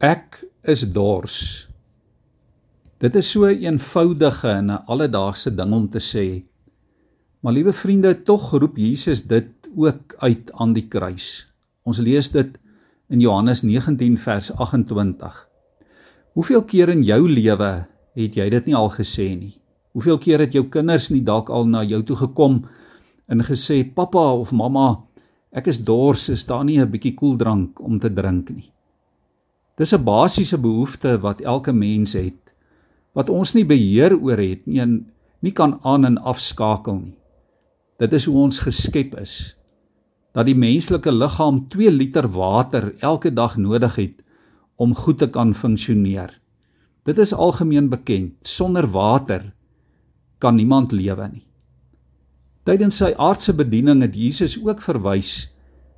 [0.00, 1.68] Ek is dors.
[3.04, 6.44] Dit is so 'n eenvoudige en 'n alledaagse ding om te sê.
[7.40, 11.46] Maar liewe vriende, tog roep Jesus dit ook uit aan die kruis.
[11.84, 12.58] Ons lees dit
[13.08, 15.48] in Johannes 19 vers 28.
[16.32, 19.60] Hoeveel keer in jou lewe het jy dit nie al gesê nie?
[19.92, 22.64] Hoeveel keer het jou kinders nie dalk al na jou toe gekom
[23.26, 25.04] en gesê pappa of mamma,
[25.52, 28.72] ek is dors, is daar nie 'n bietjie koeldrank om te drink nie?
[29.80, 32.52] Dis 'n basiese behoefte wat elke mens het
[33.16, 37.16] wat ons nie beheer oor het nie en nie kan aan en afskakel nie.
[37.98, 39.56] Dit is hoe ons geskep is.
[40.32, 44.22] Dat die menslike liggaam 2 liter water elke dag nodig het
[44.76, 46.40] om goed te kan funksioneer.
[47.04, 48.32] Dit is algemeen bekend.
[48.42, 49.52] Sonder water
[50.38, 51.46] kan niemand lewe nie.
[52.64, 55.48] Tydens sy aardse bediening het Jesus ook verwys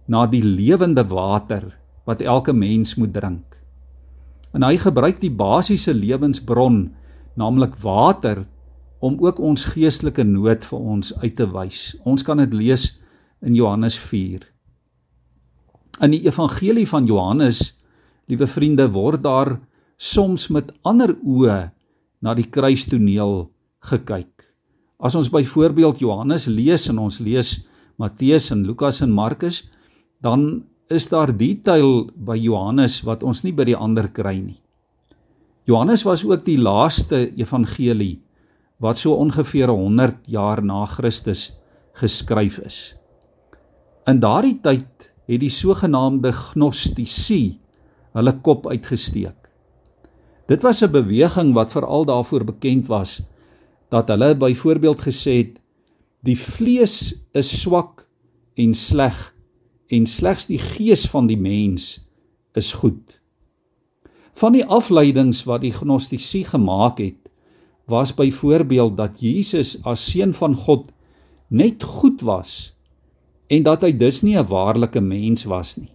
[0.07, 3.62] na die lewende water wat elke mens moet drink.
[4.53, 6.91] En hy gebruik die basiese lewensbron,
[7.41, 8.45] naamlik water,
[9.03, 11.93] om ook ons geestelike nood vir ons uit te wys.
[12.07, 12.93] Ons kan dit lees
[13.43, 14.45] in Johannes 4.
[16.05, 17.73] In die evangelie van Johannes,
[18.31, 19.57] liewe vriende, word daar
[19.99, 21.73] soms met ander oë
[22.23, 23.49] na die kruistoneel
[23.91, 24.47] gekyk.
[25.03, 27.57] As ons byvoorbeeld Johannes lees en ons lees
[27.99, 29.65] Matteus en Lukas en Markus,
[30.23, 30.63] dan
[30.93, 34.61] is daar detail by Johannes wat ons nie by die ander kry nie.
[35.69, 38.21] Johannes was ook die laaste evangelie
[38.83, 41.53] wat so ongeveer 100 jaar na Christus
[41.99, 42.79] geskryf is.
[44.11, 47.61] In daardie tyd het die sogenaamde gnostici
[48.13, 49.39] hulle kop uitgesteek.
[50.51, 53.23] Dit was 'n beweging wat veral daarvoor bekend was
[53.89, 55.61] dat hulle byvoorbeeld gesê het
[56.21, 58.07] die vlees is swak
[58.57, 59.32] en sleg
[59.93, 61.99] en slegs die gees van die mens
[62.57, 63.19] is goed.
[64.33, 67.29] Van die afleidings wat die gnostici gemaak het,
[67.91, 70.93] was byvoorbeeld dat Jesus as seun van God
[71.53, 72.73] net goed was
[73.53, 75.93] en dat hy dus nie 'n waarlike mens was nie.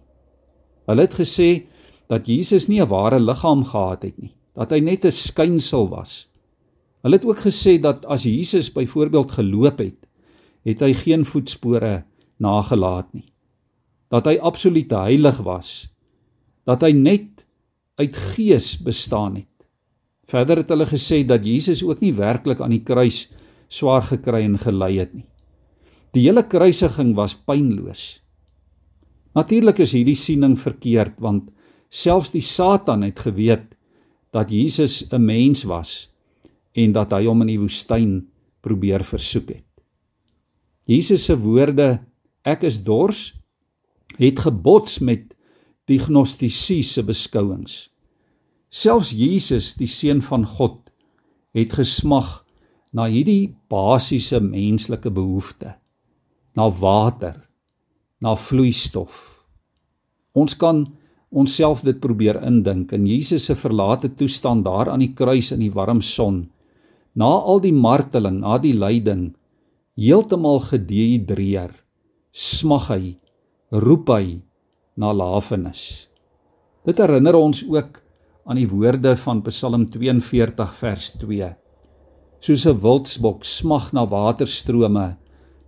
[0.86, 1.66] Hulle het gesê
[2.06, 6.28] dat Jesus nie 'n ware liggaam gehad het nie, dat hy net 'n skynsel was.
[7.02, 10.06] Hulle het ook gesê dat as Jesus byvoorbeeld geloop het,
[10.62, 12.04] het hy geen voetspore
[12.38, 13.32] nagelaat nie
[14.12, 15.88] dat hy absoluut heilig was,
[16.68, 17.44] dat hy net
[17.98, 19.46] uit gees bestaan het.
[20.28, 23.26] Verder het hulle gesê dat Jesus ook nie werklik aan die kruis
[23.68, 25.26] swaar gekry en gelei het nie.
[26.16, 28.20] Die hele kruisiging was pynloos.
[29.36, 31.50] Natuurlik is hierdie siening verkeerd want
[31.88, 33.76] selfs die Satan het geweet
[34.32, 36.08] dat Jesus 'n mens was
[36.72, 38.28] en dat hy hom in die woestyn
[38.60, 39.64] probeer versoek het.
[40.86, 42.00] Jesus se woorde
[42.44, 43.37] ek is dors
[44.16, 45.34] het gebots met
[45.88, 47.88] die gnostisiese beskouings.
[48.68, 50.90] Selfs Jesus, die seun van God,
[51.56, 52.42] het gesmag
[52.92, 55.74] na hierdie basiese menslike behoefte,
[56.56, 57.44] na water,
[58.20, 59.44] na vloeistof.
[60.36, 60.84] Ons kan
[61.28, 65.72] onsself dit probeer indink in Jesus se verlate toestand daar aan die kruis in die
[65.72, 66.46] warm son,
[67.12, 69.32] na al die marteling, na die lyding,
[69.98, 71.72] heeltemal gedehidreer,
[72.32, 73.02] smag hy
[73.68, 74.40] roep hy
[74.96, 76.08] na lafenis.
[76.88, 77.98] Dit herinner ons ook
[78.48, 81.50] aan die woorde van Psalm 42 vers 2.
[82.40, 85.16] Soos 'n wildsbok smag na waterstrome,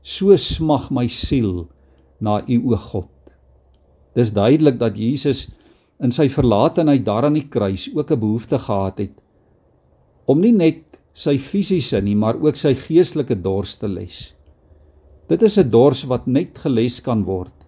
[0.02, 1.68] so smag my siel
[2.20, 3.10] na U o God.
[4.14, 5.50] Dis duidelik dat Jesus
[6.00, 9.20] in sy verlatenheid daar aan die kruis ook 'n behoefte gehad het
[10.26, 14.34] om nie net sy fisiese nie, maar ook sy geestelike dors te les.
[15.28, 17.59] Dit is 'n dors wat net geles kan word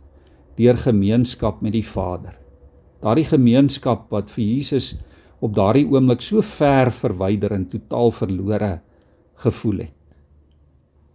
[0.62, 2.36] deur gemeenskap met die Vader.
[3.02, 4.92] Daardie gemeenskap wat vir Jesus
[5.42, 8.76] op daardie oomblik so ver verwyder en totaal verlore
[9.42, 9.98] gevoel het.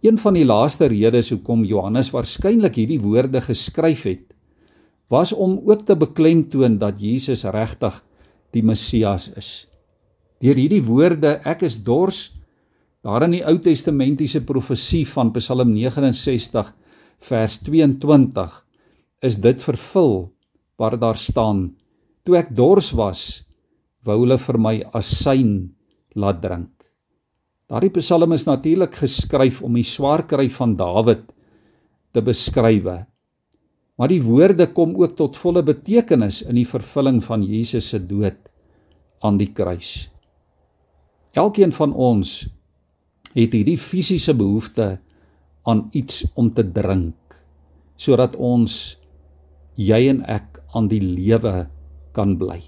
[0.04, 4.36] Een van die laaste redes hoekom Johannes waarskynlik hierdie woorde geskryf het,
[5.08, 8.02] was om ook te beklemtoon dat Jesus regtig
[8.52, 9.50] die Messias is.
[10.44, 12.28] Deur hierdie woorde ek is dors
[13.02, 16.70] daar in die Ou Testamentiese profesie van Psalm 69
[17.24, 18.67] vers 22
[19.24, 20.28] is dit vervul
[20.78, 21.72] waar daar staan
[22.22, 23.42] toe ek dors was
[24.06, 25.70] wou hulle vir my asyn
[26.18, 26.70] laat drink.
[27.68, 31.26] Daardie Psalm is natuurlik geskryf om die swaar kry van Dawid
[32.16, 33.02] te beskrywe.
[33.98, 38.48] Maar die woorde kom ook tot volle betekenis in die vervulling van Jesus se dood
[39.20, 40.08] aan die kruis.
[41.36, 42.46] Elkeen van ons
[43.34, 44.96] het hierdie fisiese behoefte
[45.68, 47.16] aan iets om te drink
[47.98, 48.97] sodat ons
[49.78, 51.68] jy en ek aan die lewe
[52.16, 52.58] kan bly.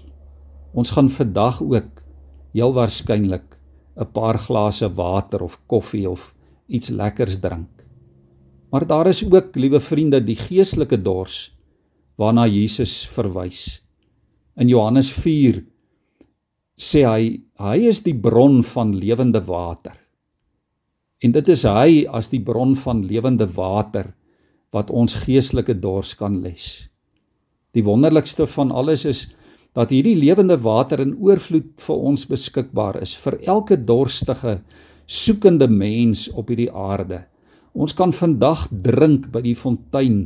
[0.71, 1.99] Ons gaan vandag ook
[2.55, 3.57] heel waarskynlik
[3.99, 6.33] 'n paar glase water of koffie of
[6.67, 7.69] iets lekkers drink.
[8.71, 11.51] Maar daar is ook, liewe vriende, die geestelike dors
[12.15, 13.81] waarna Jesus verwys.
[14.55, 15.65] In Johannes 4
[16.77, 19.97] sê hy hy is die bron van lewende water.
[21.19, 24.15] En dit is hy as die bron van lewende water
[24.71, 26.90] wat ons geestelike dors kan les.
[27.71, 29.27] Die wonderlikste van alles is
[29.75, 34.57] dat hierdie lewende water in oorvloed vir ons beskikbaar is vir elke dorstige
[35.07, 37.23] soekende mens op hierdie aarde.
[37.71, 40.25] Ons kan vandag drink by die fontein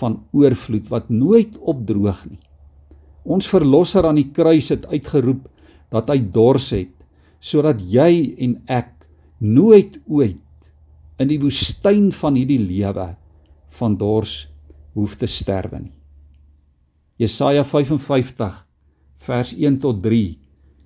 [0.00, 2.40] van oorvloed wat nooit opdroog nie.
[3.28, 5.44] Ons verlosser aan die kruis het uitgeroep
[5.92, 6.94] dat hy dors het
[7.44, 8.94] sodat jy en ek
[9.44, 10.40] nooit ooit
[11.20, 13.10] in die woestyn van hierdie lewe
[13.76, 14.46] van dors
[14.96, 15.95] hoef te sterwe nie.
[17.16, 18.66] Jesaja 55
[19.24, 20.36] vers 1 tot 3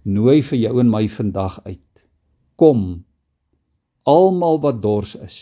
[0.07, 2.03] nooi vir jou en my vandag uit.
[2.55, 3.03] Kom
[4.07, 5.39] almal wat dors is.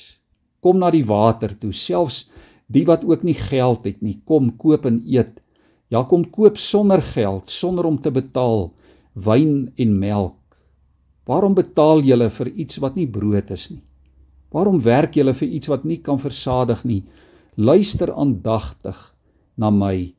[0.65, 2.25] Kom na die water toe, selfs
[2.73, 5.43] die wat ook nie geld het nie, kom koop en eet.
[5.93, 8.71] Ja, kom koop sonder geld, sonder om te betaal
[9.13, 10.41] wyn en melk.
[11.29, 13.85] Waarom betaal julle vir iets wat nie brood is nie?
[14.57, 17.03] Waarom werk julle vir iets wat nie kan versadig nie?
[17.61, 18.97] Luister aandagtig
[19.61, 20.17] na my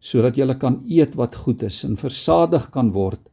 [0.00, 3.30] sodat jy kan eet wat goed is en versadig kan word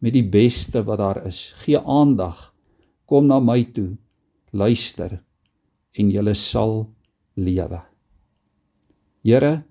[0.00, 1.54] met die beste wat daar is.
[1.64, 2.52] Gee aandag.
[3.06, 3.96] Kom na my toe.
[4.52, 5.20] Luister
[5.94, 6.86] en jy sal
[7.34, 7.80] lewe.
[9.24, 9.64] Here,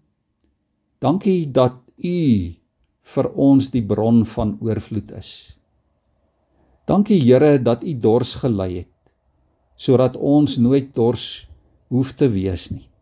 [0.99, 2.19] dankie dat U
[3.03, 5.29] vir ons die bron van oorvloed is.
[6.87, 8.89] Dankie Here dat U dors gelei het
[9.75, 11.47] sodat ons nooit dors
[11.89, 12.92] hoef te wees nie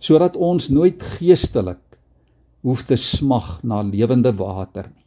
[0.00, 1.84] sodat ons nooit geestelik
[2.64, 5.06] hoef te smag na lewende water nie.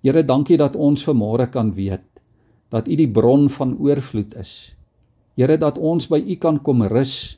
[0.00, 2.06] Here, dankie dat ons vanmôre kan weet
[2.70, 4.72] dat U die bron van oorvloed is.
[5.36, 7.36] Here, dat ons by U kan kom rus,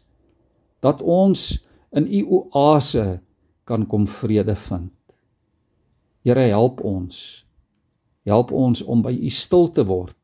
[0.85, 1.57] dat ons
[1.97, 3.23] in U oase
[3.69, 4.93] kan kom vrede vind.
[6.23, 7.43] Here, help ons.
[8.29, 10.19] Help ons om by U stil te word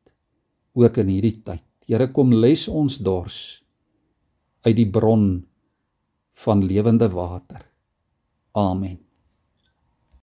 [0.79, 1.65] ook in hierdie tyd.
[1.89, 3.59] Here, kom les ons dors
[4.63, 5.41] uit die bron
[6.39, 7.71] van lewende water.
[8.51, 9.08] Amen.